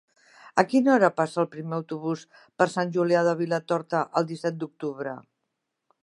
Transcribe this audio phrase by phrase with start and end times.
[0.61, 2.23] A quina hora passa el primer autobús
[2.61, 5.13] per Sant Julià de Vilatorta el disset d'octubre?